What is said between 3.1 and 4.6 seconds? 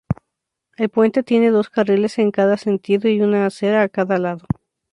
una acera a cada lado.